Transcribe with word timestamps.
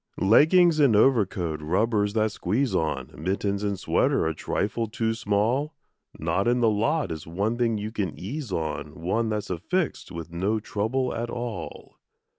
Leggings 0.19 0.79
and 0.79 0.95
overcoat, 0.95 1.61
rubbers 1.61 2.13
that 2.13 2.31
squeeze 2.31 2.73
on, 2.73 3.11
Mittens 3.15 3.61
and 3.63 3.79
sweater 3.79 4.25
a 4.25 4.33
trifle 4.33 4.87
too 4.87 5.13
small; 5.13 5.75
Not 6.17 6.47
in 6.47 6.59
the 6.59 6.71
lot 6.71 7.11
is 7.11 7.27
one 7.27 7.55
thing 7.55 7.77
you 7.77 7.91
can 7.91 8.17
ease 8.19 8.51
on, 8.51 8.99
One 8.99 9.29
that's 9.29 9.51
affixed 9.51 10.11
with 10.11 10.31
no 10.31 10.59
trouble 10.59 11.13
at 11.13 11.29
all. 11.29 11.97